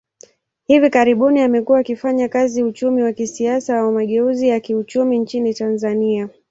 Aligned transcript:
Hivi 0.63 0.89
karibuni, 0.89 1.41
amekuwa 1.41 1.79
akifanya 1.79 2.29
kazi 2.29 2.63
uchumi 2.63 3.03
wa 3.03 3.13
kisiasa 3.13 3.83
wa 3.83 3.91
mageuzi 3.91 4.47
ya 4.47 4.59
kiuchumi 4.59 5.19
nchini 5.19 5.53
Tanzania. 5.53 6.29